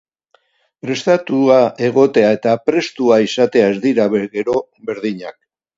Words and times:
Prestatua 0.85 1.59
egotea 1.89 2.33
eta 2.39 2.57
prestua 2.71 3.23
izatea 3.29 3.73
ez 3.77 3.81
dira, 3.89 4.13
gero, 4.39 4.63
berdinak. 4.91 5.43